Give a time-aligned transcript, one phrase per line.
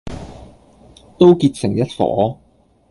[1.19, 2.39] 都結成一夥，